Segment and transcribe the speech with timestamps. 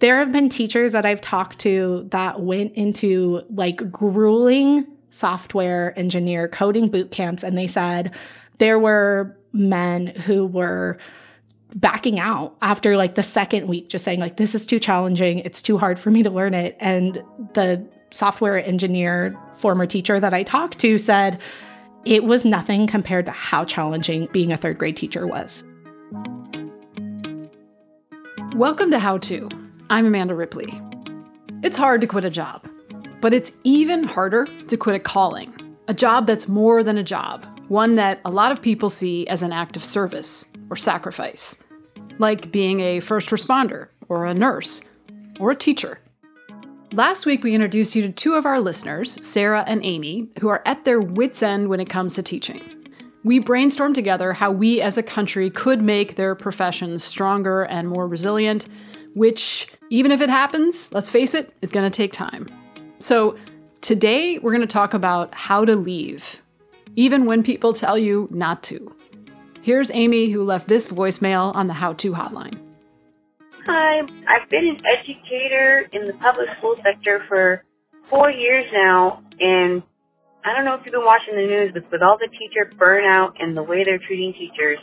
[0.00, 6.48] There have been teachers that I've talked to that went into like grueling software engineer
[6.48, 8.10] coding boot camps, and they said
[8.56, 10.96] there were men who were
[11.74, 15.40] backing out after like the second week, just saying, like, this is too challenging.
[15.40, 16.78] It's too hard for me to learn it.
[16.80, 17.22] And
[17.52, 21.38] the software engineer, former teacher that I talked to said,
[22.06, 25.62] it was nothing compared to how challenging being a third grade teacher was.
[28.54, 29.48] Welcome to How To.
[29.92, 30.80] I'm Amanda Ripley.
[31.64, 32.64] It's hard to quit a job,
[33.20, 35.52] but it's even harder to quit a calling,
[35.88, 39.42] a job that's more than a job, one that a lot of people see as
[39.42, 41.56] an act of service or sacrifice,
[42.20, 44.80] like being a first responder or a nurse
[45.40, 45.98] or a teacher.
[46.92, 50.62] Last week, we introduced you to two of our listeners, Sarah and Amy, who are
[50.66, 52.62] at their wits' end when it comes to teaching.
[53.24, 58.06] We brainstormed together how we as a country could make their professions stronger and more
[58.06, 58.68] resilient
[59.14, 62.48] which, even if it happens, let's face it, is going to take time.
[62.98, 63.36] So,
[63.80, 66.40] today we're going to talk about how to leave,
[66.96, 68.94] even when people tell you not to.
[69.62, 72.58] Here's Amy, who left this voicemail on the How To hotline.
[73.66, 77.64] Hi, I've been an educator in the public school sector for
[78.08, 79.82] four years now, and
[80.44, 83.34] I don't know if you've been watching the news, but with all the teacher burnout
[83.38, 84.78] and the way they're treating teachers,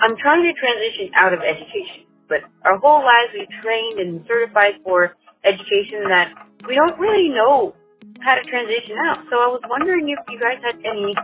[0.00, 4.80] I'm trying to transition out of education but our whole lives we trained and certified
[4.84, 6.32] for education that
[6.66, 7.74] we don't really know
[8.20, 9.18] how to transition out.
[9.30, 11.14] So I was wondering if you guys had any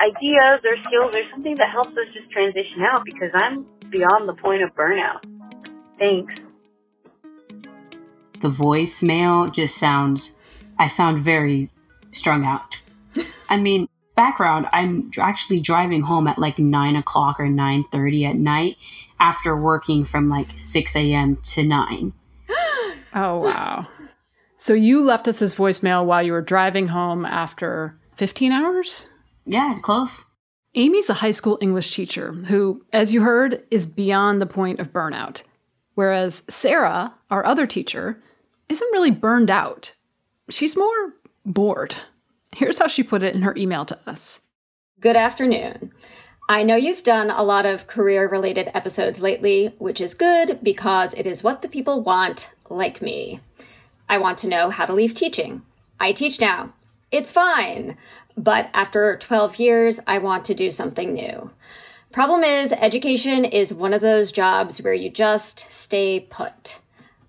[0.00, 4.34] ideas or skills or something that helps us just transition out because I'm beyond the
[4.34, 5.22] point of burnout.
[5.98, 6.34] Thanks.
[8.40, 10.36] The voicemail just sounds,
[10.78, 11.70] I sound very
[12.12, 12.82] strung out.
[13.48, 18.36] I mean, background, I'm actually driving home at like nine o'clock or nine thirty at
[18.36, 18.76] night
[19.20, 21.36] after working from like six a.m.
[21.42, 22.12] to nine.
[23.14, 23.86] oh wow!
[24.56, 29.06] So you left us this voicemail while you were driving home after fifteen hours.
[29.46, 30.24] Yeah, close.
[30.76, 34.92] Amy's a high school English teacher who, as you heard, is beyond the point of
[34.92, 35.42] burnout.
[35.94, 38.20] Whereas Sarah, our other teacher,
[38.68, 39.94] isn't really burned out.
[40.50, 41.14] She's more
[41.46, 41.94] bored.
[42.54, 44.40] Here's how she put it in her email to us
[45.00, 45.92] Good afternoon.
[46.48, 51.14] I know you've done a lot of career related episodes lately, which is good because
[51.14, 53.40] it is what the people want, like me.
[54.08, 55.62] I want to know how to leave teaching.
[55.98, 56.74] I teach now.
[57.10, 57.96] It's fine.
[58.36, 61.50] But after 12 years, I want to do something new.
[62.12, 66.78] Problem is, education is one of those jobs where you just stay put.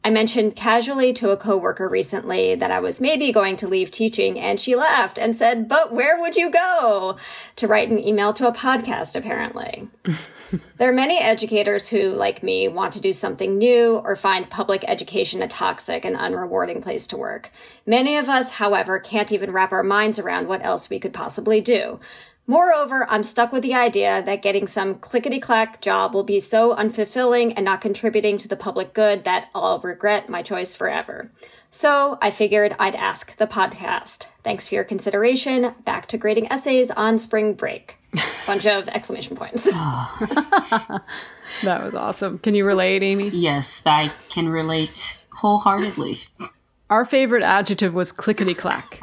[0.05, 4.39] I mentioned casually to a coworker recently that I was maybe going to leave teaching
[4.39, 7.17] and she laughed and said, but where would you go?
[7.55, 9.89] To write an email to a podcast, apparently.
[10.77, 14.85] there are many educators who, like me, want to do something new or find public
[14.87, 17.49] education a toxic and unrewarding place to work.
[17.87, 21.61] Many of us, however, can't even wrap our minds around what else we could possibly
[21.61, 21.99] do.
[22.47, 26.75] Moreover, I'm stuck with the idea that getting some clickety clack job will be so
[26.75, 31.31] unfulfilling and not contributing to the public good that I'll regret my choice forever.
[31.71, 34.27] So I figured I'd ask the podcast.
[34.43, 35.73] Thanks for your consideration.
[35.83, 37.97] Back to grading essays on spring break.
[38.47, 39.63] Bunch of exclamation points.
[39.63, 41.01] that
[41.63, 42.37] was awesome.
[42.39, 43.29] Can you relate, Amy?
[43.29, 46.17] Yes, I can relate wholeheartedly.
[46.91, 48.99] Our favorite adjective was clickety clack.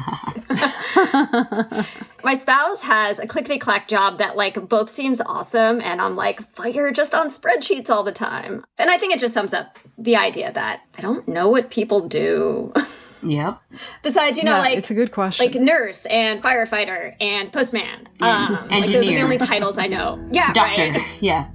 [2.25, 6.49] My spouse has a clickety clack job that like both seems awesome, and I'm like,
[6.55, 8.65] fire just on spreadsheets all the time.
[8.79, 12.07] And I think it just sums up the idea that I don't know what people
[12.09, 12.73] do.
[13.25, 13.63] Yep.
[14.03, 15.47] Besides, you know, Yeah, like it's a good question.
[15.47, 18.09] like nurse and firefighter and postman.
[18.21, 18.47] Yeah.
[18.47, 20.19] Um, like those are the only titles I know.
[20.33, 20.91] Yeah, Doctor.
[20.91, 21.07] right.
[21.21, 21.47] Yeah.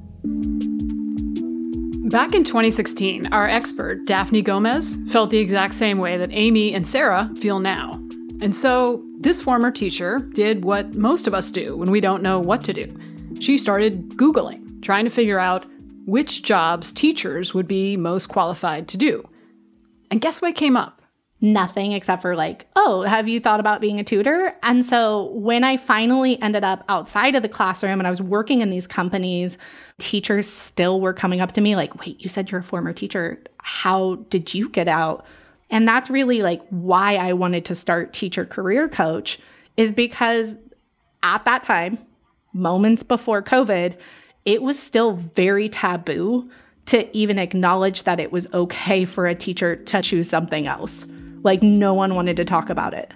[2.10, 6.88] Back in 2016, our expert, Daphne Gomez, felt the exact same way that Amy and
[6.88, 7.96] Sarah feel now.
[8.42, 12.40] And so, this former teacher did what most of us do when we don't know
[12.40, 12.96] what to do.
[13.40, 15.66] She started Googling, trying to figure out
[16.06, 19.28] which jobs teachers would be most qualified to do.
[20.10, 20.98] And guess what came up?
[21.42, 24.56] nothing except for like, oh, have you thought about being a tutor?
[24.64, 28.62] And so when I finally ended up outside of the classroom and I was working
[28.62, 29.58] in these companies,
[30.00, 33.42] teachers still were coming up to me like, wait, you said you're a former teacher.
[33.60, 35.25] How did you get out?
[35.69, 39.40] And that's really like why I wanted to start Teacher Career Coach
[39.75, 40.56] is because
[41.24, 41.98] at that time,
[42.54, 43.98] moments before COVID,
[44.46, 46.50] it was still very taboo
[46.86, 51.06] to even acknowledge that it was okay for a teacher to choose something else.
[51.44, 53.14] Like, no one wanted to talk about it.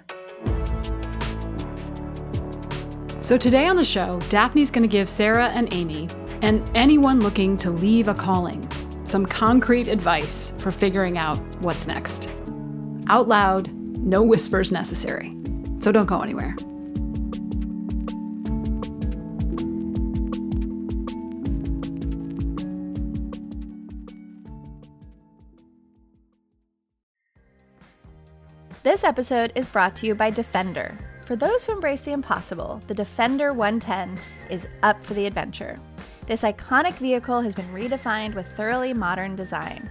[3.20, 6.10] So, today on the show, Daphne's going to give Sarah and Amy,
[6.42, 8.68] and anyone looking to leave a calling,
[9.04, 12.28] some concrete advice for figuring out what's next.
[13.12, 15.36] Out loud, no whispers necessary.
[15.80, 16.56] So, don't go anywhere.
[28.82, 30.96] This episode is brought to you by Defender.
[31.26, 34.18] For those who embrace the impossible, the Defender 110
[34.48, 35.76] is up for the adventure.
[36.24, 39.90] This iconic vehicle has been redefined with thoroughly modern design.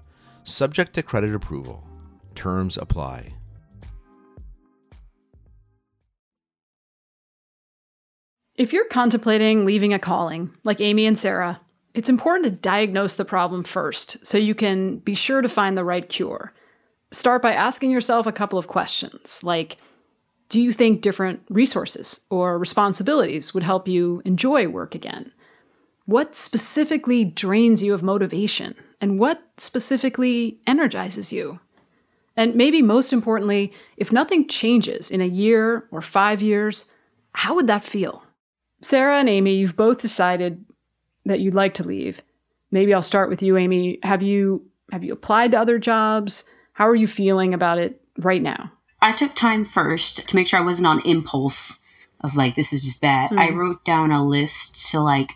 [0.43, 1.87] Subject to credit approval.
[2.35, 3.33] Terms apply.
[8.55, 11.61] If you're contemplating leaving a calling, like Amy and Sarah,
[11.93, 15.83] it's important to diagnose the problem first so you can be sure to find the
[15.83, 16.53] right cure.
[17.11, 19.77] Start by asking yourself a couple of questions like
[20.49, 25.31] Do you think different resources or responsibilities would help you enjoy work again?
[26.05, 28.75] What specifically drains you of motivation?
[29.01, 31.59] And what specifically energizes you?
[32.37, 36.91] And maybe most importantly, if nothing changes in a year or five years,
[37.33, 38.23] how would that feel?
[38.81, 40.63] Sarah and Amy, you've both decided
[41.25, 42.21] that you'd like to leave.
[42.71, 43.99] Maybe I'll start with you, Amy.
[44.03, 46.43] Have you have you applied to other jobs?
[46.73, 48.71] How are you feeling about it right now?
[49.01, 51.79] I took time first to make sure I wasn't on impulse
[52.21, 53.31] of like this is just bad.
[53.31, 53.39] Mm.
[53.39, 55.33] I wrote down a list to like,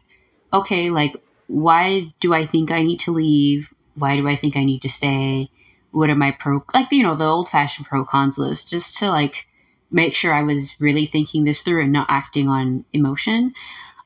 [0.54, 1.16] okay, like
[1.48, 3.74] why do I think I need to leave?
[3.96, 5.50] Why do I think I need to stay?
[5.92, 9.10] What are my pro like you know the old fashioned pro cons list just to
[9.10, 9.48] like
[9.92, 13.54] make sure I was really thinking this through and not acting on emotion.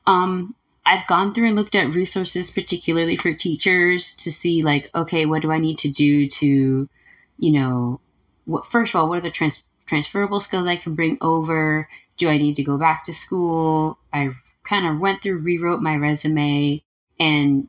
[0.06, 0.54] Um,
[0.86, 5.42] I've gone through and looked at resources, particularly for teachers, to see like, okay, what
[5.42, 6.88] do I need to do to,
[7.38, 8.00] you know,
[8.44, 11.88] what, first of all, what are the trans- transferable skills I can bring over?
[12.16, 13.98] Do I need to go back to school?
[14.12, 14.30] I
[14.64, 16.82] kind of went through, rewrote my resume,
[17.20, 17.68] and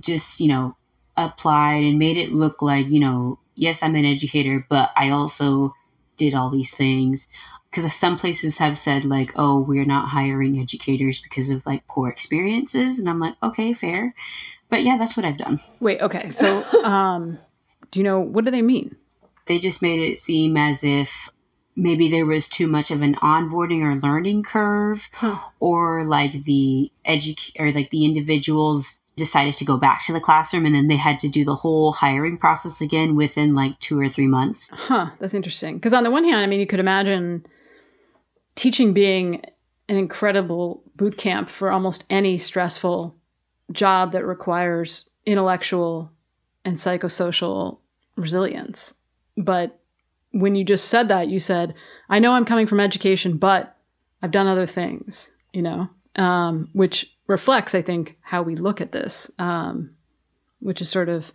[0.00, 0.76] just you know
[1.16, 5.74] applied and made it look like you know, yes, I'm an educator, but I also
[6.16, 7.28] did all these things.
[7.70, 12.08] Because some places have said like oh we're not hiring educators because of like poor
[12.08, 14.14] experiences and i'm like okay fair.
[14.70, 15.60] But yeah that's what i've done.
[15.78, 17.38] Wait okay so um
[17.90, 18.96] do you know what do they mean?
[19.44, 21.30] They just made it seem as if
[21.78, 25.38] maybe there was too much of an onboarding or learning curve huh.
[25.60, 30.66] or like the edu- or like the individuals decided to go back to the classroom
[30.66, 34.08] and then they had to do the whole hiring process again within like two or
[34.08, 34.70] three months.
[34.72, 35.76] Huh, that's interesting.
[35.76, 37.46] Because on the one hand, I mean, you could imagine
[38.54, 39.42] teaching being
[39.88, 43.16] an incredible boot camp for almost any stressful
[43.72, 46.10] job that requires intellectual
[46.64, 47.78] and psychosocial
[48.16, 48.94] resilience.
[49.36, 49.78] But
[50.32, 51.74] when you just said that, you said,
[52.08, 53.76] I know I'm coming from education, but
[54.22, 55.88] I've done other things, you know?
[56.16, 59.90] um, which reflects, I think, how we look at this, um,
[60.60, 61.26] which is sort of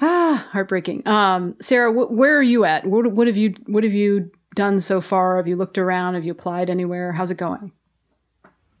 [0.00, 1.06] ah heartbreaking.
[1.08, 2.84] Um, Sarah, wh- where are you at?
[2.86, 5.38] What, what have you What have you done so far?
[5.38, 6.14] Have you looked around?
[6.14, 7.12] Have you applied anywhere?
[7.12, 7.72] How's it going?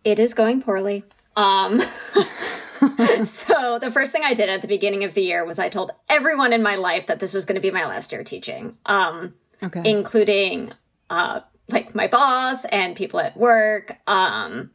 [0.04, 1.04] It is going poorly.
[1.36, 1.80] Um,
[3.24, 5.90] so the first thing I did at the beginning of the year was I told
[6.08, 9.34] everyone in my life that this was going to be my last year teaching, um,
[9.62, 9.82] Okay.
[9.84, 10.72] including
[11.10, 13.96] uh, like my boss and people at work.
[14.06, 14.70] Um,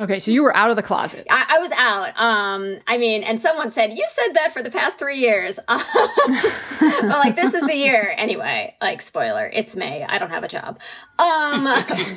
[0.00, 1.26] Okay, so you were out of the closet.
[1.30, 2.18] I, I was out.
[2.18, 5.60] Um, I mean, and someone said, You've said that for the past three years.
[5.68, 8.14] but like, this is the year.
[8.16, 10.02] Anyway, like, spoiler, it's May.
[10.02, 10.80] I don't have a job.
[11.18, 11.64] Um,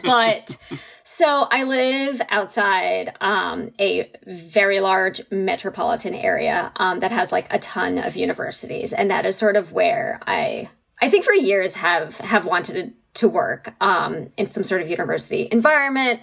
[0.03, 0.57] but
[1.07, 7.59] so I live outside um, a very large metropolitan area um, that has like a
[7.59, 8.91] ton of universities.
[8.91, 10.67] And that is sort of where I,
[11.01, 15.47] I think for years have, have wanted to work um, in some sort of university
[15.51, 16.21] environment.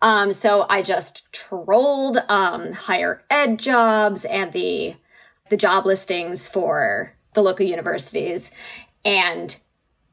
[0.00, 4.96] Um, so I just trolled um, higher ed jobs and the
[5.50, 8.50] the job listings for the local universities,
[9.04, 9.54] and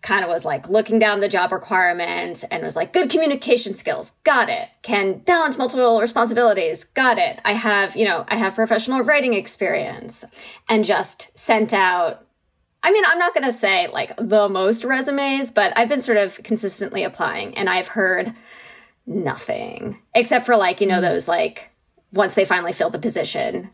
[0.01, 4.13] kind of was like looking down the job requirements and was like good communication skills.
[4.24, 4.70] Got it.
[4.82, 6.86] Can balance multiple responsibilities.
[6.86, 7.39] Got it.
[7.44, 10.24] I have you know i have professional writing experience.
[10.68, 12.25] And just sent out
[12.82, 16.18] I mean, I'm not going to say like the most resumes, but I've been sort
[16.18, 18.34] of consistently applying and I've heard
[19.06, 21.01] nothing except for like, you know, hmm.
[21.01, 21.72] those like
[22.13, 23.72] once they finally fill the position.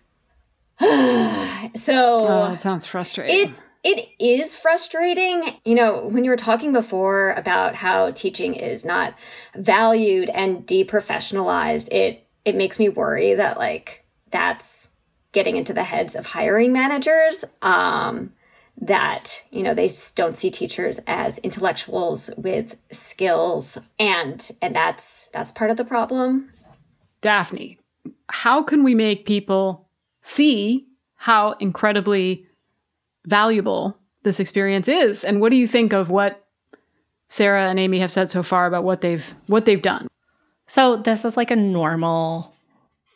[0.80, 0.88] so
[2.20, 3.50] Oh, that sounds frustrating.
[3.50, 3.56] it
[3.86, 5.58] it is frustrating.
[5.64, 9.14] You know, when you were talking before about how teaching is not
[9.56, 14.90] valued and deprofessionalized, it it makes me worry that like that's
[15.32, 17.46] getting into the heads of hiring managers.
[17.62, 18.34] Um
[18.82, 25.50] that you know they don't see teachers as intellectuals with skills and and that's that's
[25.50, 26.52] part of the problem
[27.22, 27.80] Daphne,
[28.30, 29.88] how can we make people
[30.22, 32.45] see how incredibly
[33.26, 35.24] valuable this experience is?
[35.24, 36.46] And what do you think of what
[37.30, 40.08] Sarah and Amy have said so far about what they've what they've done?
[40.68, 42.54] So this is like a normal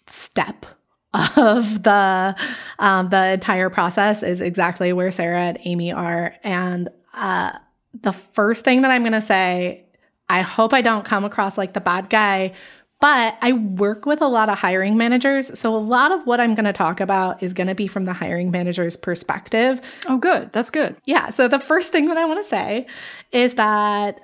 [0.07, 0.65] step
[1.13, 2.35] of the
[2.77, 6.35] um, the entire process is exactly where Sarah and Amy are.
[6.43, 7.53] And uh,
[7.99, 9.85] the first thing that I'm to say,
[10.27, 12.53] I hope I don't come across like the bad guy,
[12.99, 15.57] but I work with a lot of hiring managers.
[15.57, 18.05] So a lot of what I'm going to talk about is going to be from
[18.05, 19.79] the hiring manager's perspective.
[20.07, 20.51] Oh, good.
[20.51, 20.97] That's good.
[21.05, 21.29] Yeah.
[21.29, 22.87] So the first thing that I want to say
[23.31, 24.19] is that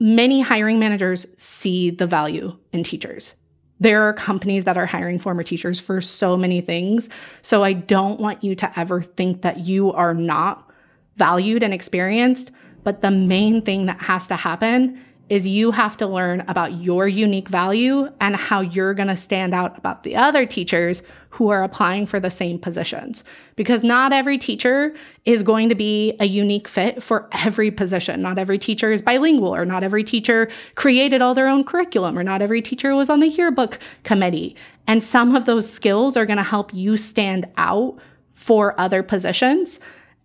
[0.00, 3.34] many hiring managers see the value in teachers.
[3.78, 7.08] There are companies that are hiring former teachers for so many things.
[7.42, 10.68] So I don't want you to ever think that you are not
[11.16, 12.50] valued and experienced.
[12.82, 15.00] But the main thing that has to happen
[15.30, 19.54] is you have to learn about your unique value and how you're going to stand
[19.54, 23.22] out about the other teachers who are applying for the same positions.
[23.54, 24.92] Because not every teacher
[25.24, 28.20] is going to be a unique fit for every position.
[28.20, 32.24] Not every teacher is bilingual, or not every teacher created all their own curriculum, or
[32.24, 34.56] not every teacher was on the yearbook committee.
[34.88, 37.96] And some of those skills are going to help you stand out
[38.34, 39.78] for other positions.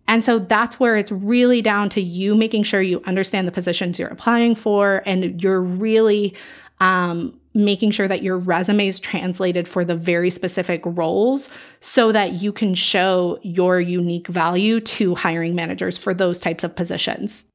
[0.08, 3.98] And so that's where it's really down to you making sure you understand the positions
[3.98, 6.34] you're applying for and you're really
[6.80, 11.48] um, making sure that your resume is translated for the very specific roles
[11.80, 16.76] so that you can show your unique value to hiring managers for those types of
[16.76, 17.46] positions.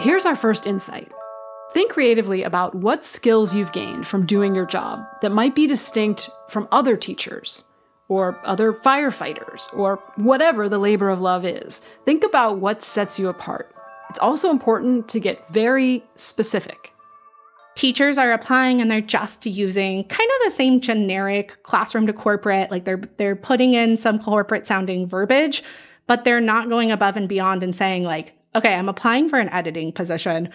[0.00, 1.10] Here's our first insight.
[1.74, 6.28] Think creatively about what skills you've gained from doing your job that might be distinct
[6.48, 7.62] from other teachers
[8.08, 11.80] or other firefighters or whatever the labor of love is.
[12.04, 13.74] Think about what sets you apart.
[14.10, 16.92] It's also important to get very specific.
[17.74, 22.70] Teachers are applying and they're just using kind of the same generic classroom to corporate,
[22.70, 25.62] like they're they're putting in some corporate sounding verbiage,
[26.06, 29.50] but they're not going above and beyond and saying like, okay, I'm applying for an
[29.50, 30.48] editing position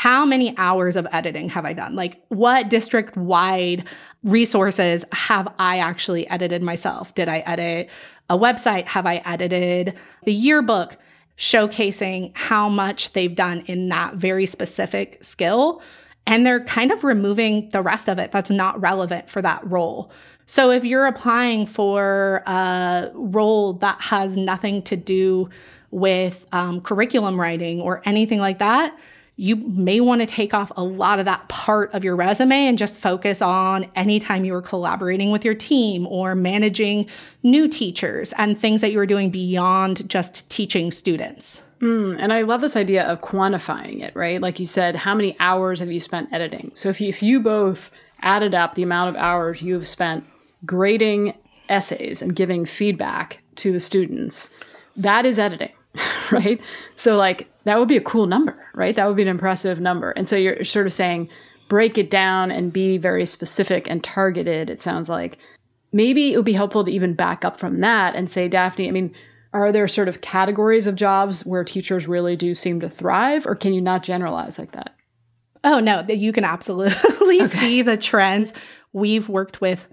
[0.00, 1.94] how many hours of editing have I done?
[1.94, 3.84] Like, what district wide
[4.24, 7.14] resources have I actually edited myself?
[7.14, 7.90] Did I edit
[8.30, 8.86] a website?
[8.86, 10.96] Have I edited the yearbook?
[11.36, 15.82] Showcasing how much they've done in that very specific skill.
[16.26, 20.10] And they're kind of removing the rest of it that's not relevant for that role.
[20.46, 25.50] So if you're applying for a role that has nothing to do
[25.90, 28.96] with um, curriculum writing or anything like that,
[29.40, 32.76] you may want to take off a lot of that part of your resume and
[32.76, 37.06] just focus on anytime you were collaborating with your team or managing
[37.42, 41.62] new teachers and things that you were doing beyond just teaching students.
[41.80, 44.42] Mm, and I love this idea of quantifying it, right?
[44.42, 46.70] Like you said, how many hours have you spent editing?
[46.74, 50.22] So if you, if you both added up the amount of hours you've spent
[50.66, 51.32] grading
[51.70, 54.50] essays and giving feedback to the students,
[54.98, 55.72] that is editing,
[56.30, 56.60] right?
[56.96, 58.96] So, like, that would be a cool number, right?
[58.96, 60.10] That would be an impressive number.
[60.12, 61.28] And so you're sort of saying,
[61.68, 65.38] break it down and be very specific and targeted, it sounds like.
[65.92, 68.92] Maybe it would be helpful to even back up from that and say, Daphne, I
[68.92, 69.14] mean,
[69.52, 73.54] are there sort of categories of jobs where teachers really do seem to thrive, or
[73.54, 74.94] can you not generalize like that?
[75.64, 77.48] Oh, no, that you can absolutely okay.
[77.48, 78.52] see the trends.
[78.92, 79.86] We've worked with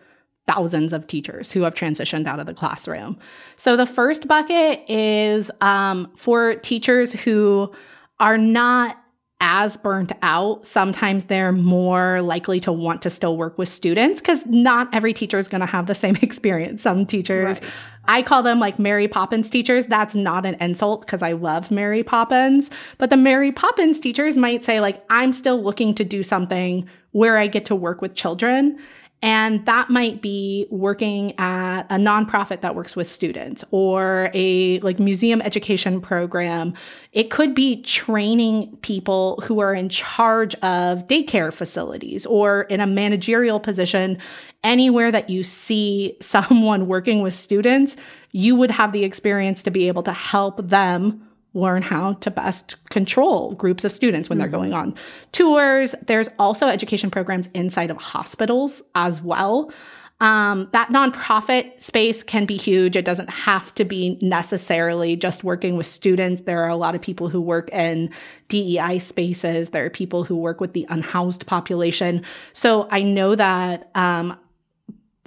[0.48, 3.18] thousands of teachers who have transitioned out of the classroom.
[3.58, 7.72] So the first bucket is um, for teachers who
[8.20, 8.98] are not
[9.40, 14.44] as burnt out, sometimes they're more likely to want to still work with students because
[14.48, 16.82] not every teacher is going to have the same experience.
[16.82, 17.72] Some teachers, right.
[18.06, 19.86] I call them like Mary Poppins teachers.
[19.86, 22.72] That's not an insult because I love Mary Poppins.
[22.98, 27.38] But the Mary Poppins teachers might say, like, I'm still looking to do something where
[27.38, 28.80] I get to work with children.
[29.24, 35.00] And that might be working at a nonprofit that works with students or a like
[35.00, 36.76] museum education program.
[37.14, 42.88] It could be training people who are in charge of daycare facilities or in a
[42.88, 44.20] managerial position.
[44.64, 47.98] Anywhere that you see someone working with students,
[48.34, 51.27] you would have the experience to be able to help them
[51.58, 54.44] learn how to best control groups of students when mm-hmm.
[54.44, 54.96] they're going on
[55.32, 55.96] tours.
[56.06, 59.72] There's also education programs inside of hospitals as well.
[60.20, 62.96] Um, that nonprofit space can be huge.
[62.96, 66.42] It doesn't have to be necessarily just working with students.
[66.42, 68.10] There are a lot of people who work in
[68.48, 69.70] DEI spaces.
[69.70, 72.24] There are people who work with the unhoused population.
[72.54, 74.36] So I know that um,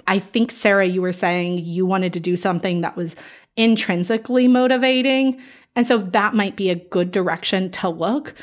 [0.07, 3.15] I think, Sarah, you were saying you wanted to do something that was
[3.55, 5.41] intrinsically motivating.
[5.75, 8.33] And so that might be a good direction to look.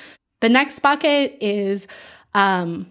[0.41, 1.87] The next bucket is
[2.35, 2.87] um,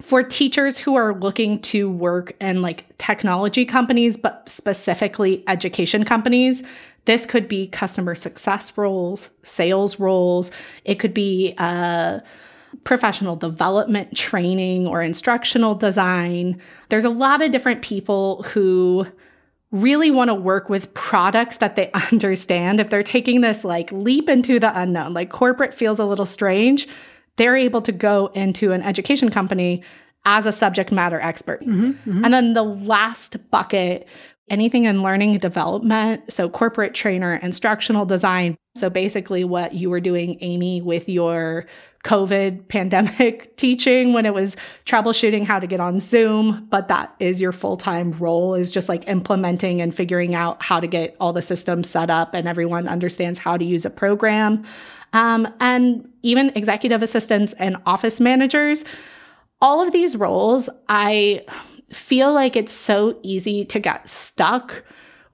[0.00, 6.62] for teachers who are looking to work in like technology companies, but specifically education companies.
[7.04, 10.50] This could be customer success roles, sales roles.
[10.84, 12.20] It could be uh,
[12.84, 16.60] professional development training or instructional design.
[16.88, 19.06] There's a lot of different people who
[19.74, 22.80] really want to work with products that they understand.
[22.80, 26.88] If they're taking this like leap into the unknown, like corporate feels a little strange,
[27.36, 29.82] they're able to go into an education company
[30.24, 31.60] as a subject matter expert.
[31.62, 32.24] Mm-hmm, mm-hmm.
[32.24, 34.06] And then the last bucket,
[34.48, 38.56] anything in learning and development, so corporate trainer, instructional design.
[38.76, 41.66] So basically what you were doing Amy with your
[42.04, 47.40] COVID pandemic teaching when it was troubleshooting how to get on Zoom, but that is
[47.40, 51.32] your full time role is just like implementing and figuring out how to get all
[51.32, 54.64] the systems set up and everyone understands how to use a program.
[55.14, 58.84] Um, and even executive assistants and office managers,
[59.60, 61.44] all of these roles, I
[61.90, 64.84] feel like it's so easy to get stuck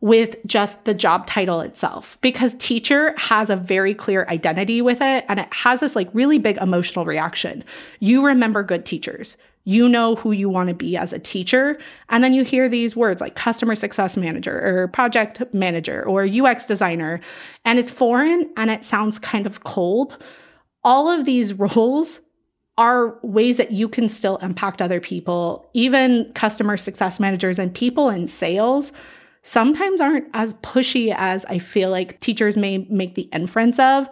[0.00, 5.24] with just the job title itself because teacher has a very clear identity with it
[5.28, 7.62] and it has this like really big emotional reaction.
[7.98, 9.36] You remember good teachers.
[9.64, 11.78] You know who you want to be as a teacher.
[12.08, 16.64] And then you hear these words like customer success manager or project manager or UX
[16.64, 17.20] designer,
[17.66, 20.16] and it's foreign and it sounds kind of cold.
[20.82, 22.20] All of these roles
[22.78, 28.08] are ways that you can still impact other people, even customer success managers and people
[28.08, 28.92] in sales
[29.42, 34.09] sometimes aren't as pushy as I feel like teachers may make the inference of.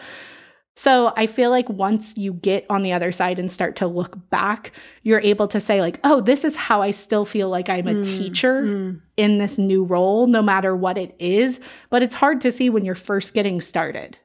[0.79, 4.17] So I feel like once you get on the other side and start to look
[4.31, 4.71] back,
[5.03, 7.95] you're able to say, like, oh, this is how I still feel like I'm a
[7.95, 9.01] mm, teacher mm.
[9.17, 11.59] in this new role, no matter what it is.
[11.91, 14.19] But it's hard to see when you're first getting started.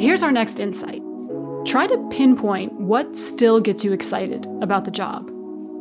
[0.00, 1.02] Here's our next insight
[1.66, 5.30] try to pinpoint what still gets you excited about the job.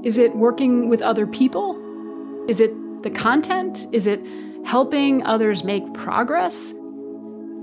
[0.03, 1.79] Is it working with other people?
[2.47, 2.71] Is it
[3.03, 3.87] the content?
[3.91, 4.21] Is it
[4.65, 6.73] helping others make progress?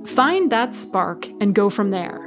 [0.07, 2.21] Find that spark and go from there.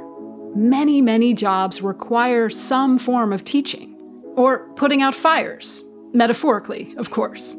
[0.54, 3.96] Many, many jobs require some form of teaching
[4.36, 7.56] or putting out fires, metaphorically, of course.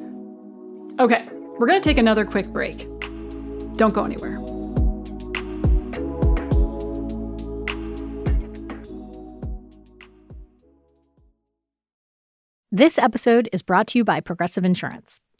[0.99, 2.87] Okay, we're going to take another quick break.
[3.77, 4.39] Don't go anywhere.
[12.73, 15.19] This episode is brought to you by Progressive Insurance.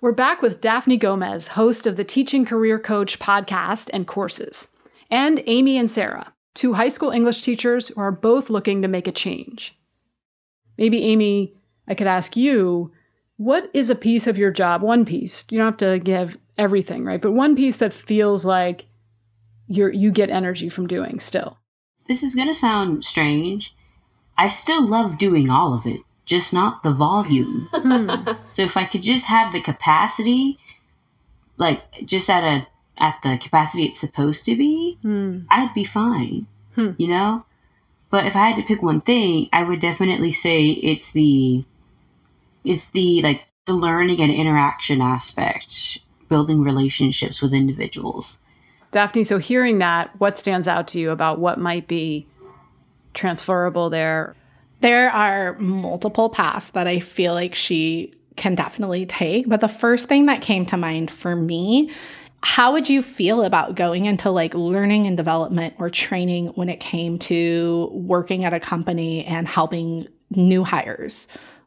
[0.00, 4.68] We're back with Daphne Gomez, host of the Teaching Career Coach podcast and courses,
[5.10, 9.08] and Amy and Sarah, two high school English teachers who are both looking to make
[9.08, 9.76] a change.
[10.76, 11.52] Maybe, Amy,
[11.88, 12.92] I could ask you
[13.38, 15.44] what is a piece of your job, one piece?
[15.50, 17.20] You don't have to give everything, right?
[17.20, 18.86] But one piece that feels like
[19.66, 21.58] you're, you get energy from doing still.
[22.06, 23.74] This is going to sound strange.
[24.36, 27.68] I still love doing all of it just not the volume.
[27.72, 28.10] Hmm.
[28.50, 30.58] So if I could just have the capacity,
[31.56, 32.66] like just at a
[32.98, 35.40] at the capacity it's supposed to be, hmm.
[35.50, 36.46] I'd be fine.
[36.74, 36.90] Hmm.
[36.98, 37.46] You know?
[38.10, 41.64] But if I had to pick one thing, I would definitely say it's the
[42.62, 48.40] it's the like the learning and interaction aspect, building relationships with individuals.
[48.92, 52.26] Daphne, so hearing that, what stands out to you about what might be
[53.14, 54.34] transferable there?
[54.80, 59.48] There are multiple paths that I feel like she can definitely take.
[59.48, 61.90] But the first thing that came to mind for me
[62.42, 66.78] how would you feel about going into like learning and development or training when it
[66.78, 71.26] came to working at a company and helping new hires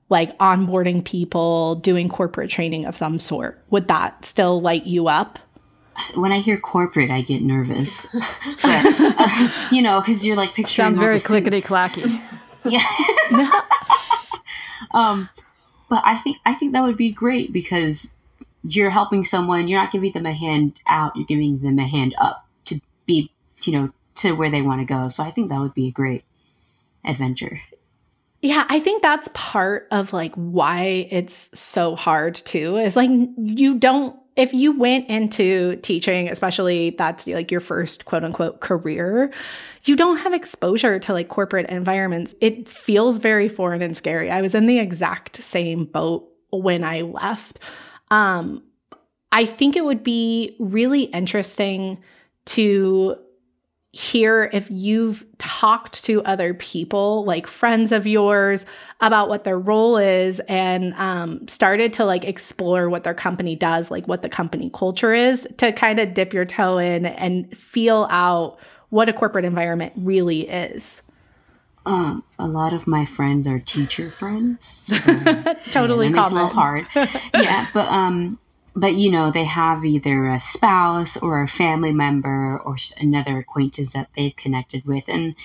[0.10, 5.40] like onboarding people doing corporate training of some sort would that still light you up
[6.16, 8.08] when I hear corporate, I get nervous.
[8.08, 8.26] but,
[8.64, 12.20] uh, you know, because you're like picturing sounds very clickety clacky.
[12.64, 12.84] Yeah.
[14.94, 15.30] um,
[15.90, 18.16] but I think I think that would be great because
[18.64, 19.68] you're helping someone.
[19.68, 21.16] You're not giving them a hand out.
[21.16, 23.32] You're giving them a hand up to be,
[23.64, 25.10] you know, to where they want to go.
[25.10, 26.24] So I think that would be a great
[27.06, 27.60] adventure.
[28.42, 32.78] Yeah, I think that's part of like why it's so hard too.
[32.78, 38.24] Is like you don't if you went into teaching, especially that's like your first quote
[38.24, 39.32] unquote career,
[39.84, 42.34] you don't have exposure to like corporate environments.
[42.40, 44.32] It feels very foreign and scary.
[44.32, 47.60] I was in the exact same boat when I left.
[48.10, 48.64] Um,
[49.32, 51.98] I think it would be really interesting
[52.46, 53.16] to
[53.94, 58.66] hear if you've talked to other people, like friends of yours,
[59.02, 63.92] about what their role is and um, started to like explore what their company does,
[63.92, 68.08] like what the company culture is, to kind of dip your toe in and feel
[68.10, 68.58] out
[68.90, 71.02] what a corporate environment really is.
[71.86, 74.64] Um, a lot of my friends are teacher friends.
[74.66, 74.96] So,
[75.72, 76.86] totally yeah, makes a little hard.
[77.34, 78.40] yeah, but um,
[78.76, 83.94] but you know they have either a spouse or a family member or another acquaintance
[83.94, 85.36] that they've connected with and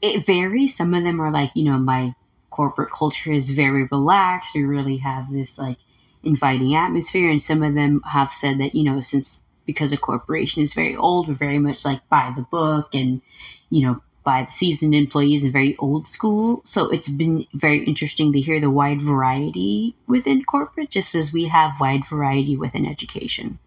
[0.00, 0.76] it varies.
[0.76, 2.14] Some of them are like you know my
[2.50, 4.54] corporate culture is very relaxed.
[4.54, 5.78] We really have this like
[6.22, 10.62] inviting atmosphere and some of them have said that you know since because a corporation
[10.62, 13.22] is very old we're very much like by the book and
[13.70, 16.60] you know by the seasoned employees and very old school.
[16.62, 21.48] So it's been very interesting to hear the wide variety within corporate, just as we
[21.48, 23.58] have wide variety within education.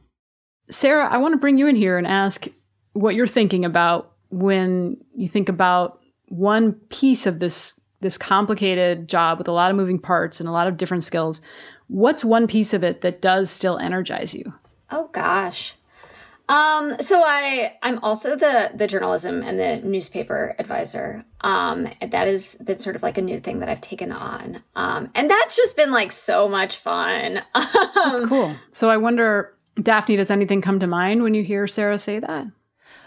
[0.70, 2.46] Sarah, I want to bring you in here and ask
[2.94, 9.40] what you're thinking about when you think about one piece of this this complicated job
[9.40, 11.42] with a lot of moving parts and a lot of different skills.
[11.88, 14.54] What's one piece of it that does still energize you?
[14.92, 15.74] Oh gosh.
[16.52, 21.24] Um, so I I'm also the the journalism and the newspaper advisor.
[21.40, 24.62] Um, that has been sort of like a new thing that I've taken on.
[24.76, 27.42] Um, and that's just been like so much fun.
[27.56, 28.54] that's cool.
[28.72, 32.48] So I wonder, Daphne, does anything come to mind when you hear Sarah say that?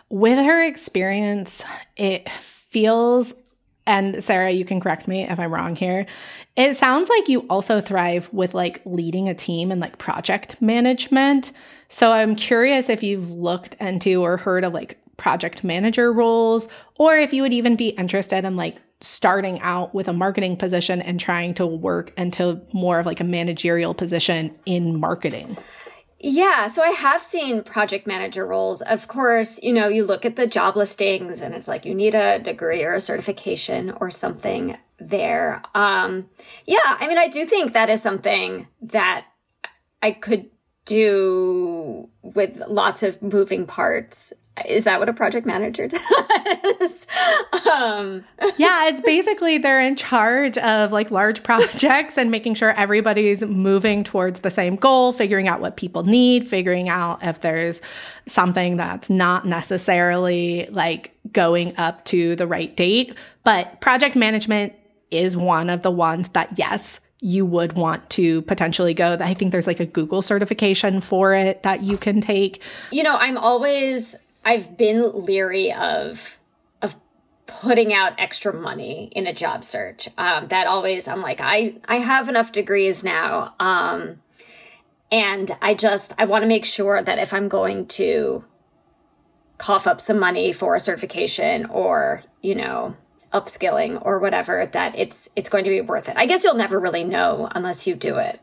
[0.08, 1.62] With her experience,
[1.96, 3.34] it feels,
[3.86, 6.06] and Sarah, you can correct me if I'm wrong here.
[6.56, 11.52] It sounds like you also thrive with like leading a team and like project management.
[11.94, 16.66] So I'm curious if you've looked into or heard of like project manager roles,
[16.98, 21.00] or if you would even be interested in like starting out with a marketing position
[21.00, 25.56] and trying to work into more of like a managerial position in marketing.
[26.18, 28.82] Yeah, so I have seen project manager roles.
[28.82, 32.16] Of course, you know, you look at the job listings and it's like you need
[32.16, 35.62] a degree or a certification or something there.
[35.76, 36.28] Um,
[36.66, 39.26] yeah, I mean, I do think that is something that
[40.02, 40.50] I could
[40.84, 44.32] do with lots of moving parts
[44.66, 47.06] is that what a project manager does?
[47.68, 48.24] um.
[48.56, 54.04] yeah, it's basically they're in charge of like large projects and making sure everybody's moving
[54.04, 57.82] towards the same goal, figuring out what people need, figuring out if there's
[58.26, 63.14] something that's not necessarily like going up to the right date.
[63.42, 64.72] But project management
[65.10, 69.16] is one of the ones that, yes, you would want to potentially go.
[69.18, 72.60] I think there's like a Google certification for it that you can take.
[72.90, 76.38] You know, I'm always I've been leery of
[76.82, 76.96] of
[77.46, 80.10] putting out extra money in a job search.
[80.18, 84.20] Um, that always I'm like I I have enough degrees now, um,
[85.10, 88.44] and I just I want to make sure that if I'm going to
[89.56, 92.96] cough up some money for a certification or you know
[93.34, 96.16] upskilling or whatever that it's it's going to be worth it.
[96.16, 98.40] I guess you'll never really know unless you do it.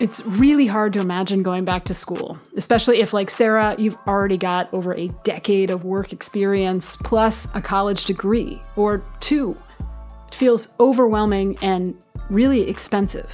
[0.00, 4.38] It's really hard to imagine going back to school, especially if, like Sarah, you've already
[4.38, 9.54] got over a decade of work experience plus a college degree or two.
[10.28, 11.94] It feels overwhelming and
[12.30, 13.30] really expensive.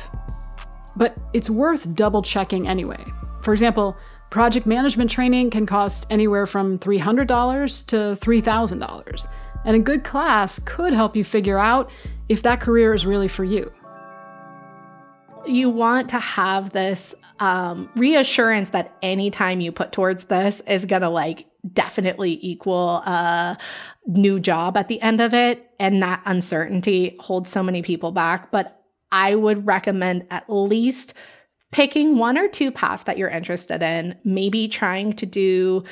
[0.96, 3.04] But it's worth double checking anyway.
[3.42, 3.96] For example,
[4.30, 9.28] project management training can cost anywhere from $300 to $3,000.
[9.64, 11.90] And a good class could help you figure out
[12.28, 13.72] if that career is really for you
[15.46, 21.02] you want to have this um, reassurance that anytime you put towards this is going
[21.02, 23.58] to like definitely equal a
[24.06, 25.70] new job at the end of it.
[25.78, 28.50] And that uncertainty holds so many people back.
[28.50, 31.14] But I would recommend at least
[31.72, 35.84] picking one or two paths that you're interested in, maybe trying to do.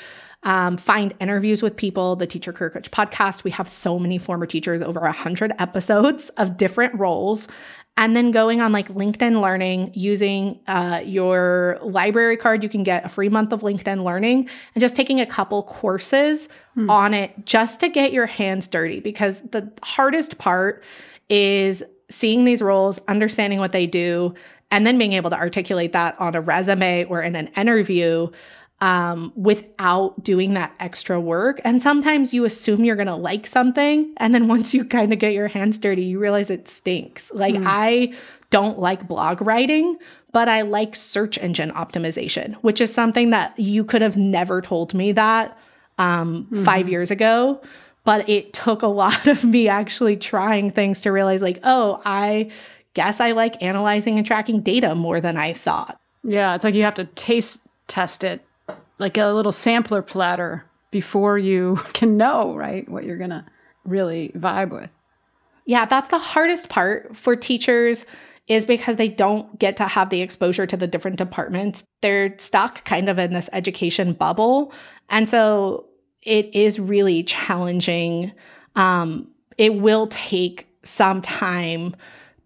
[0.46, 2.16] Um, find interviews with people.
[2.16, 3.44] The Teacher Career Coach podcast.
[3.44, 7.48] We have so many former teachers, over a hundred episodes of different roles,
[7.96, 13.04] and then going on like LinkedIn Learning using uh, your library card, you can get
[13.04, 16.90] a free month of LinkedIn Learning and just taking a couple courses hmm.
[16.90, 18.98] on it just to get your hands dirty.
[18.98, 20.82] Because the hardest part
[21.28, 24.34] is seeing these roles, understanding what they do,
[24.74, 28.28] and then being able to articulate that on a resume or in an interview
[28.80, 31.60] um, without doing that extra work.
[31.62, 34.12] And sometimes you assume you're going to like something.
[34.16, 37.32] And then once you kind of get your hands dirty, you realize it stinks.
[37.32, 37.62] Like, mm.
[37.64, 38.14] I
[38.50, 39.96] don't like blog writing,
[40.32, 44.92] but I like search engine optimization, which is something that you could have never told
[44.92, 45.56] me that
[45.98, 46.64] um, mm.
[46.64, 47.62] five years ago.
[48.02, 52.50] But it took a lot of me actually trying things to realize, like, oh, I
[52.94, 56.00] guess I like analyzing and tracking data more than I thought.
[56.22, 58.44] Yeah, it's like you have to taste test it
[58.98, 63.44] like a little sampler platter before you can know, right, what you're going to
[63.84, 64.90] really vibe with.
[65.66, 68.04] Yeah, that's the hardest part for teachers
[68.46, 71.82] is because they don't get to have the exposure to the different departments.
[72.02, 74.72] They're stuck kind of in this education bubble.
[75.08, 75.86] And so
[76.22, 78.32] it is really challenging.
[78.76, 81.96] Um, it will take some time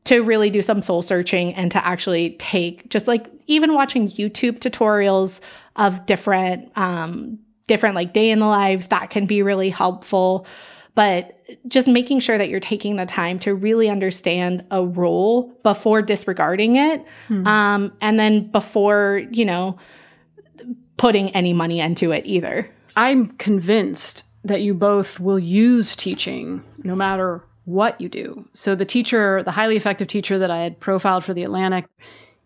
[0.09, 4.59] to really do some soul searching and to actually take just like even watching YouTube
[4.59, 5.41] tutorials
[5.77, 10.47] of different um, different like day in the lives that can be really helpful
[10.95, 16.01] but just making sure that you're taking the time to really understand a role before
[16.01, 17.47] disregarding it hmm.
[17.47, 19.77] um, and then before you know
[20.97, 22.67] putting any money into it either
[22.97, 28.85] i'm convinced that you both will use teaching no matter what you do so the
[28.85, 31.85] teacher the highly effective teacher that i had profiled for the atlantic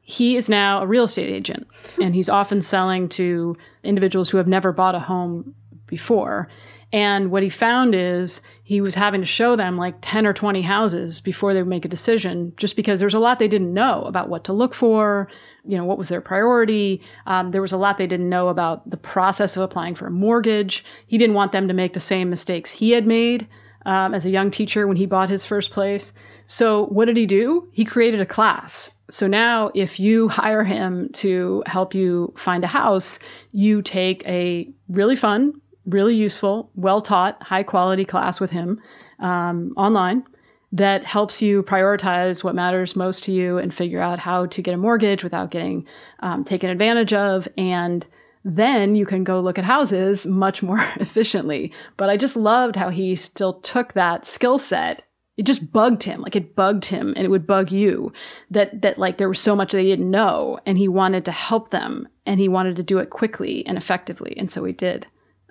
[0.00, 1.66] he is now a real estate agent
[2.02, 5.54] and he's often selling to individuals who have never bought a home
[5.87, 6.48] before.
[6.92, 10.62] And what he found is he was having to show them like 10 or 20
[10.62, 14.02] houses before they would make a decision, just because there's a lot they didn't know
[14.02, 15.28] about what to look for,
[15.64, 17.02] you know, what was their priority.
[17.26, 20.11] Um, there was a lot they didn't know about the process of applying for a
[20.11, 20.85] mortgage.
[21.06, 23.48] He didn't want them to make the same mistakes he had made
[23.87, 26.12] um, as a young teacher when he bought his first place.
[26.47, 27.68] So, what did he do?
[27.73, 28.90] He created a class.
[29.11, 33.18] So now, if you hire him to help you find a house,
[33.53, 38.81] you take a really fun, really useful, well taught, high quality class with him
[39.21, 40.25] um, online
[40.73, 44.73] that helps you prioritize what matters most to you and figure out how to get
[44.73, 45.87] a mortgage without getting
[46.21, 47.47] um, taken advantage of.
[47.59, 48.07] And
[48.44, 51.72] then you can go look at houses much more efficiently.
[51.96, 55.02] But I just loved how he still took that skill set.
[55.38, 58.12] It just bugged him, like it bugged him and it would bug you
[58.50, 61.70] that, that like there was so much they didn't know and he wanted to help
[61.70, 64.35] them and he wanted to do it quickly and effectively.
[64.37, 65.07] And so he did.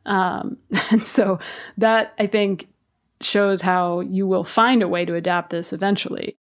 [0.06, 0.58] Um,
[0.92, 1.40] and so
[1.78, 2.68] that I think
[3.22, 6.38] shows how you will find a way to adapt this eventually.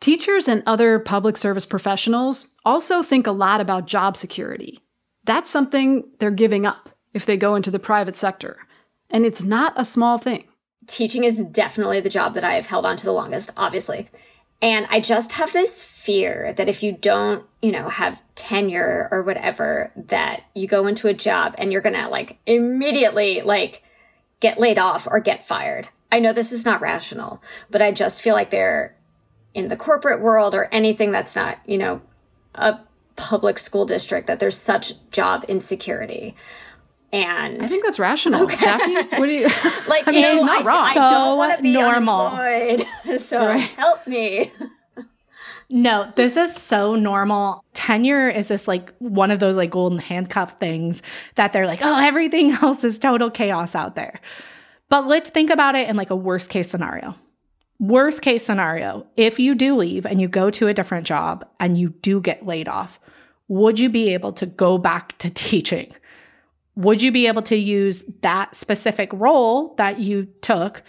[0.00, 4.83] Teachers and other public service professionals also think a lot about job security.
[5.24, 8.58] That's something they're giving up if they go into the private sector.
[9.10, 10.44] And it's not a small thing.
[10.86, 14.10] Teaching is definitely the job that I have held on to the longest, obviously.
[14.60, 19.22] And I just have this fear that if you don't, you know, have tenure or
[19.22, 23.82] whatever, that you go into a job and you're going to like immediately like
[24.40, 25.88] get laid off or get fired.
[26.10, 28.96] I know this is not rational, but I just feel like they're
[29.54, 32.00] in the corporate world or anything that's not, you know,
[32.54, 32.78] a
[33.16, 36.34] public school district that there's such job insecurity.
[37.12, 38.42] And I think that's rational.
[38.44, 38.56] Okay.
[38.56, 39.46] Daphne, what do you
[39.88, 40.08] like?
[40.08, 40.88] I mean, she's not I, wrong.
[40.88, 42.26] I don't want to be normal.
[42.26, 43.60] unemployed, so Right.
[43.60, 44.50] help me.
[45.70, 47.64] No, this is so normal.
[47.72, 51.02] Tenure is this like one of those like golden handcuff things
[51.36, 54.20] that they're like, oh, everything else is total chaos out there.
[54.88, 57.14] But let's think about it in like a worst case scenario.
[57.80, 61.78] Worst case scenario, if you do leave and you go to a different job and
[61.78, 63.00] you do get laid off,
[63.48, 65.92] would you be able to go back to teaching?
[66.76, 70.82] Would you be able to use that specific role that you took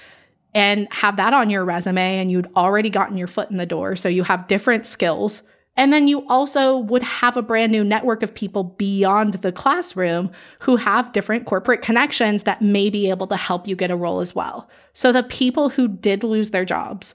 [0.54, 3.96] and have that on your resume and you'd already gotten your foot in the door
[3.96, 5.44] so you have different skills
[5.78, 10.32] and then you also would have a brand new network of people beyond the classroom
[10.60, 14.22] who have different corporate connections that may be able to help you get a role
[14.22, 14.70] as well.
[14.94, 17.14] So the people who did lose their jobs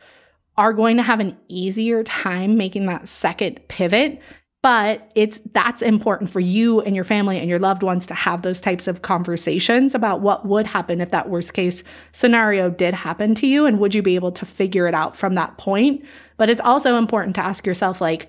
[0.59, 4.21] are going to have an easier time making that second pivot
[4.63, 8.43] but it's that's important for you and your family and your loved ones to have
[8.43, 13.35] those types of conversations about what would happen if that worst case scenario did happen
[13.35, 16.05] to you and would you be able to figure it out from that point
[16.37, 18.29] but it's also important to ask yourself like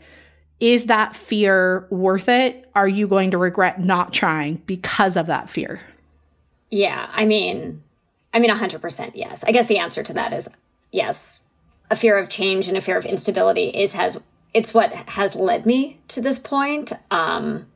[0.59, 5.49] is that fear worth it are you going to regret not trying because of that
[5.49, 5.81] fear
[6.71, 7.83] Yeah, I mean,
[8.33, 9.43] I mean, 100% yes.
[9.43, 10.47] I guess the answer to that is
[10.91, 11.41] yes.
[11.89, 14.17] A fear of change and a fear of instability is has
[14.53, 16.93] it's what has led me to this point.
[17.09, 17.67] Um,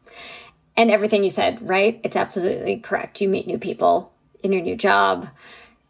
[0.77, 1.99] and everything you said, right?
[2.03, 3.21] It's absolutely correct.
[3.21, 4.11] You meet new people
[4.43, 5.29] in your new job,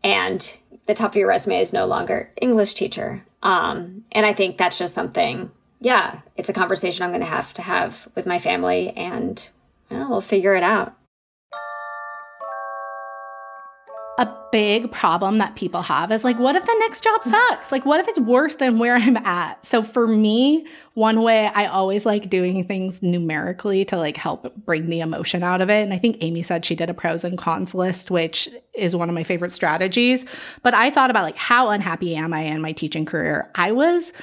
[0.03, 3.25] and the top of your resume is no longer English teacher.
[3.41, 5.51] Um, and I think that's just something.
[5.81, 9.49] Yeah, it's a conversation I'm going to have to have with my family, and
[9.89, 10.95] well, we'll figure it out.
[14.17, 17.71] A big problem that people have is like, what if the next job sucks?
[17.71, 19.65] like, what if it's worse than where I'm at?
[19.65, 24.89] So for me, one way I always like doing things numerically to like help bring
[24.89, 25.83] the emotion out of it.
[25.83, 29.09] And I think Amy said she did a pros and cons list, which is one
[29.09, 30.25] of my favorite strategies.
[30.63, 33.51] But I thought about like, how unhappy am I in my teaching career?
[33.55, 34.13] I was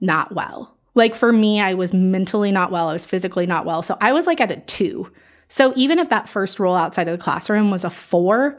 [0.00, 0.74] not well.
[0.94, 2.88] Like for me, I was mentally not well.
[2.88, 3.82] I was physically not well.
[3.82, 5.10] So I was like at a two.
[5.48, 8.58] So even if that first role outside of the classroom was a four,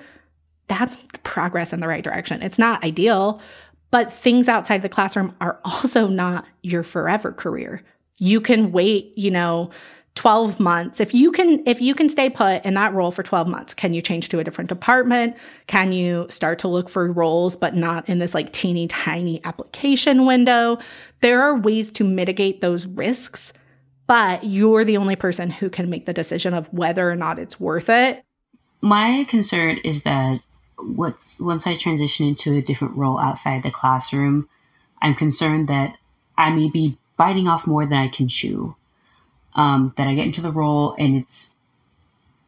[0.70, 2.42] that's progress in the right direction.
[2.42, 3.42] It's not ideal,
[3.92, 7.84] but things outside the classroom are also not your forever career.
[8.18, 9.72] You can wait, you know,
[10.16, 11.00] 12 months.
[11.00, 13.94] If you can if you can stay put in that role for 12 months, can
[13.94, 15.36] you change to a different department?
[15.68, 20.26] Can you start to look for roles but not in this like teeny tiny application
[20.26, 20.78] window?
[21.22, 23.54] There are ways to mitigate those risks,
[24.08, 27.60] but you're the only person who can make the decision of whether or not it's
[27.60, 28.24] worth it.
[28.82, 30.42] My concern is that
[30.82, 34.50] what's once I transition into a different role outside the classroom,
[35.02, 35.96] I'm concerned that
[36.38, 38.76] I may be biting off more than I can chew.
[39.56, 41.56] Um, that I get into the role and it's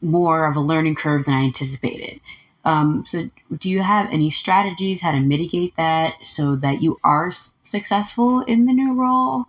[0.02, 2.22] more of a learning curve than I anticipated.
[2.63, 7.32] Um, so, do you have any strategies how to mitigate that so that you are
[7.63, 9.46] successful in the new role?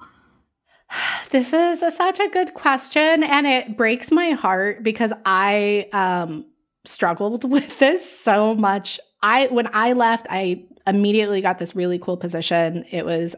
[1.31, 6.45] This is a, such a good question, and it breaks my heart because I um,
[6.85, 9.01] struggled with this so much.
[9.23, 12.85] I when I left, I immediately got this really cool position.
[12.90, 13.37] It was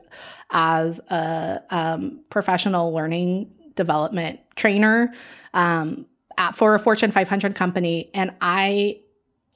[0.51, 5.13] as a um, professional learning development trainer
[5.53, 6.07] um,
[6.39, 9.01] at, for a Fortune 500 company, and I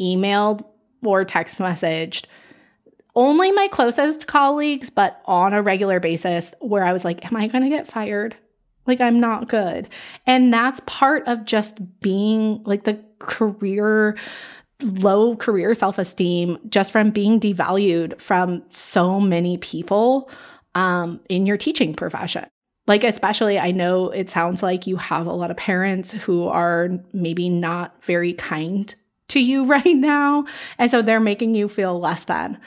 [0.00, 0.64] emailed
[1.02, 2.26] or text messaged
[3.18, 7.48] only my closest colleagues, but on a regular basis, where I was like, Am I
[7.48, 8.36] going to get fired?
[8.86, 9.88] Like, I'm not good.
[10.24, 14.16] And that's part of just being like the career,
[14.82, 20.30] low career self esteem, just from being devalued from so many people
[20.74, 22.46] um, in your teaching profession.
[22.86, 26.88] Like, especially, I know it sounds like you have a lot of parents who are
[27.12, 28.94] maybe not very kind
[29.28, 30.46] to you right now.
[30.78, 32.58] And so they're making you feel less than.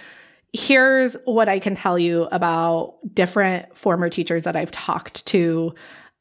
[0.53, 5.73] Here's what I can tell you about different former teachers that I've talked to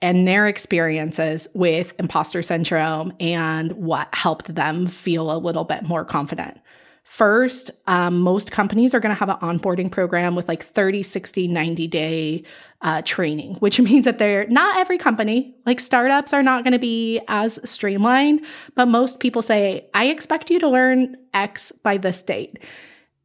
[0.02, 6.04] and their experiences with imposter syndrome and what helped them feel a little bit more
[6.04, 6.58] confident.
[7.02, 11.48] First, um, most companies are going to have an onboarding program with like 30, 60,
[11.48, 12.44] 90 day
[12.82, 16.78] uh, training, which means that they're not every company, like startups are not going to
[16.78, 18.42] be as streamlined,
[18.74, 22.58] but most people say, I expect you to learn X by this date.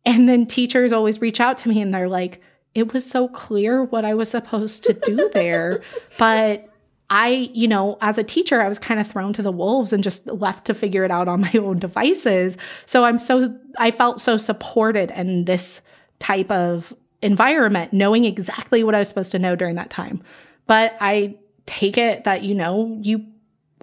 [0.04, 2.42] And then teachers always reach out to me and they're like,
[2.76, 5.82] it was so clear what I was supposed to do there.
[6.20, 6.70] but
[7.10, 10.04] I, you know, as a teacher, I was kind of thrown to the wolves and
[10.04, 12.58] just left to figure it out on my own devices.
[12.86, 15.82] So I'm so, I felt so supported in this
[16.20, 20.22] type of environment, knowing exactly what I was supposed to know during that time.
[20.68, 23.26] But I take it that, you know, you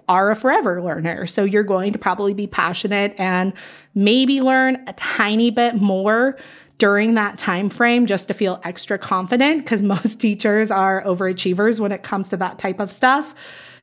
[0.07, 1.25] are a forever learner.
[1.27, 3.53] So you're going to probably be passionate and
[3.95, 6.37] maybe learn a tiny bit more
[6.77, 11.91] during that time frame just to feel extra confident because most teachers are overachievers when
[11.91, 13.35] it comes to that type of stuff.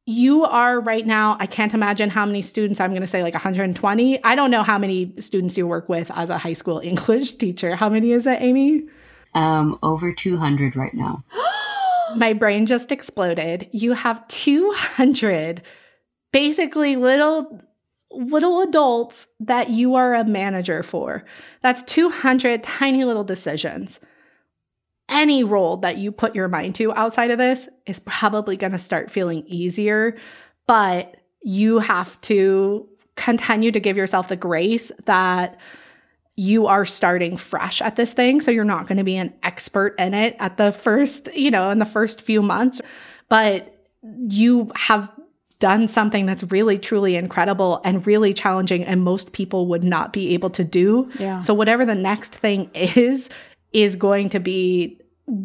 [0.06, 3.34] You are right now i can't imagine how many students i'm going to say like
[3.34, 7.32] 120 i don't know how many students you work with as a high school english
[7.32, 7.76] teacher.
[7.76, 8.88] How many is it amy?
[9.34, 11.22] Um over 200 right now.
[12.16, 13.68] My brain just exploded.
[13.72, 15.62] You have 200
[16.32, 17.60] basically little
[18.10, 21.24] little adults that you are a manager for.
[21.62, 24.00] That's 200 tiny little decisions.
[25.08, 28.78] Any role that you put your mind to outside of this is probably going to
[28.78, 30.16] start feeling easier,
[30.66, 35.58] but you have to continue to give yourself the grace that
[36.36, 38.40] you are starting fresh at this thing.
[38.40, 41.70] So you're not going to be an expert in it at the first, you know,
[41.70, 42.80] in the first few months,
[43.28, 45.10] but you have
[45.60, 50.34] done something that's really truly incredible and really challenging and most people would not be
[50.34, 51.08] able to do.
[51.18, 51.38] Yeah.
[51.38, 53.30] So whatever the next thing is
[53.72, 54.98] is going to be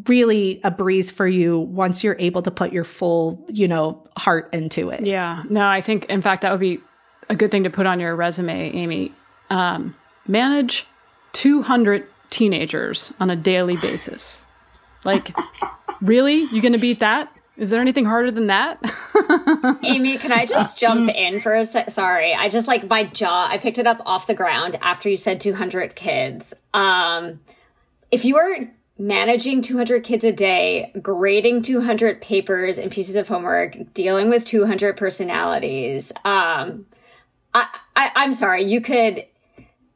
[0.08, 4.52] really a breeze for you once you're able to put your full, you know, heart
[4.52, 5.06] into it.
[5.06, 5.44] Yeah.
[5.48, 6.80] No, I think in fact that would be
[7.30, 9.14] a good thing to put on your resume, Amy.
[9.52, 9.96] Um,
[10.28, 10.88] manage
[11.34, 14.46] 200 teenagers on a daily basis.
[15.04, 15.36] Like,
[16.02, 16.46] really?
[16.52, 17.32] You going to beat that?
[17.58, 18.80] Is there anything harder than that?
[19.84, 21.90] Amy, can I just jump in for a sec?
[21.90, 22.34] Sorry.
[22.34, 25.40] I just like my jaw, I picked it up off the ground after you said
[25.40, 26.54] 200 kids.
[26.74, 27.40] Um,
[28.12, 33.94] if you are managing 200 kids a day, grading 200 papers and pieces of homework,
[33.94, 36.86] dealing with 200 personalities, um,
[37.54, 39.26] I, I, I'm sorry, you could,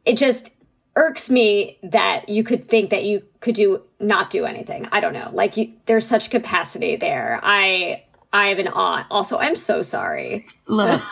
[0.05, 0.51] it just,
[0.99, 4.87] irks me that you could think that you could do not do anything.
[4.91, 5.29] I don't know.
[5.33, 7.39] Like you, there's such capacity there.
[7.43, 9.07] I I have an aunt.
[9.09, 10.45] Also, I'm so sorry.
[10.67, 11.01] Look,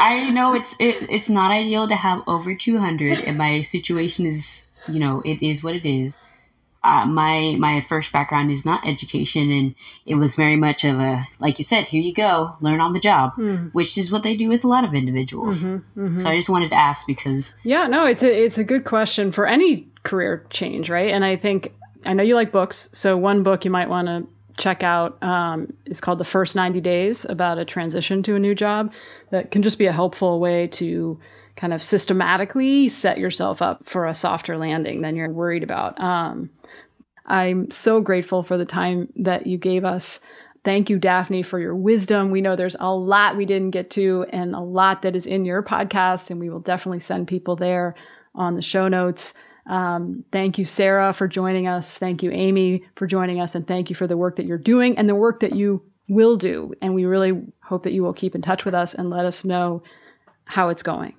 [0.00, 4.68] I know it's it, it's not ideal to have over 200, and my situation is
[4.88, 6.18] you know it is what it is
[6.86, 9.74] uh, my my first background is not education, and
[10.06, 13.00] it was very much of a like you said, here you go, learn on the
[13.00, 13.56] job, Hmm.
[13.72, 15.64] which is what they do with a lot of individuals.
[15.64, 16.22] Mm-hmm, mhm.
[16.22, 19.32] So I just wanted to ask because Yeah, no, it's a it's a good question
[19.32, 21.10] for any career change, right?
[21.10, 21.72] And I think
[22.04, 24.26] I know you like books, so one book you might want to
[24.58, 28.54] check out um, is called "The First 90 Days" about a transition to a new
[28.54, 28.92] job.
[29.30, 31.18] That can just be a helpful way to
[31.56, 35.98] kind of systematically set yourself up for a softer landing than you're worried about.
[36.00, 36.50] Um,
[37.26, 40.20] I'm so grateful for the time that you gave us.
[40.64, 42.30] Thank you, Daphne, for your wisdom.
[42.30, 45.44] We know there's a lot we didn't get to and a lot that is in
[45.44, 47.94] your podcast, and we will definitely send people there
[48.34, 49.34] on the show notes.
[49.66, 51.98] Um, thank you, Sarah, for joining us.
[51.98, 53.54] Thank you, Amy, for joining us.
[53.54, 56.36] And thank you for the work that you're doing and the work that you will
[56.36, 56.72] do.
[56.80, 59.44] And we really hope that you will keep in touch with us and let us
[59.44, 59.82] know
[60.44, 61.14] how it's going.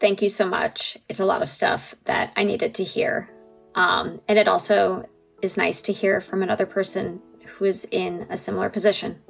[0.00, 0.96] Thank you so much.
[1.08, 3.30] It's a lot of stuff that I needed to hear.
[3.74, 5.04] Um, and it also
[5.46, 9.22] is nice to hear from another person who is in a similar position.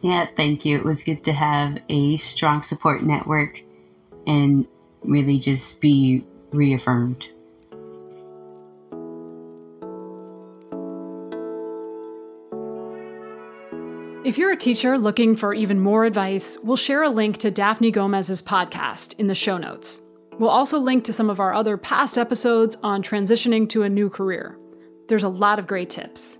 [0.00, 0.78] yeah, thank you.
[0.78, 3.62] It was good to have a strong support network
[4.26, 4.66] and
[5.02, 7.28] really just be reaffirmed.
[14.24, 17.90] If you're a teacher looking for even more advice, we'll share a link to Daphne
[17.90, 20.02] Gomez's podcast in the show notes.
[20.38, 24.08] We'll also link to some of our other past episodes on transitioning to a new
[24.08, 24.56] career.
[25.10, 26.38] There's a lot of great tips.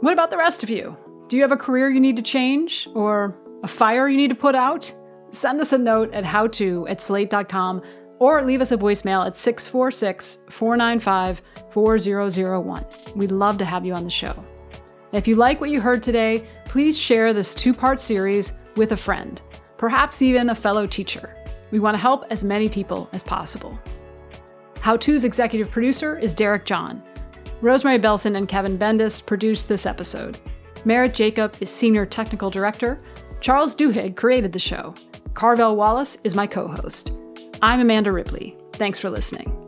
[0.00, 0.94] What about the rest of you?
[1.28, 4.34] Do you have a career you need to change or a fire you need to
[4.34, 4.92] put out?
[5.30, 7.80] Send us a note at howto at slate.com
[8.18, 11.40] or leave us a voicemail at 646 495
[11.70, 12.84] 4001.
[13.16, 14.34] We'd love to have you on the show.
[14.34, 18.92] And if you like what you heard today, please share this two part series with
[18.92, 19.40] a friend,
[19.78, 21.34] perhaps even a fellow teacher.
[21.70, 23.78] We want to help as many people as possible.
[24.80, 27.02] How To's executive producer is Derek John.
[27.64, 30.38] Rosemary Belson and Kevin Bendis produced this episode.
[30.84, 33.00] Merritt Jacob is senior technical director.
[33.40, 34.94] Charles Duhigg created the show.
[35.32, 37.12] Carvel Wallace is my co host.
[37.62, 38.54] I'm Amanda Ripley.
[38.74, 39.63] Thanks for listening.